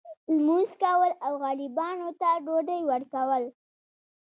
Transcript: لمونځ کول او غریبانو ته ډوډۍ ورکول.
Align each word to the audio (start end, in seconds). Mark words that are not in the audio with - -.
لمونځ 0.35 0.69
کول 0.83 1.11
او 1.25 1.33
غریبانو 1.43 2.09
ته 2.19 2.29
ډوډۍ 2.45 2.81
ورکول. 2.85 3.43